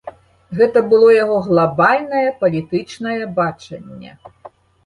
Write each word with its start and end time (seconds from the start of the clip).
Гэта 0.59 0.81
было 0.93 1.11
яго 1.23 1.35
глабальнае 1.49 2.25
палітычнае 2.41 3.21
бачанне. 3.39 4.19